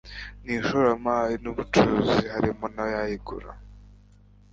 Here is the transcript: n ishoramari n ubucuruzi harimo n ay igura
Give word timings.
n 0.43 0.45
ishoramari 0.57 1.35
n 1.43 1.45
ubucuruzi 1.51 2.23
harimo 2.33 2.65
n 2.75 2.77
ay 2.85 2.95
igura 3.15 3.51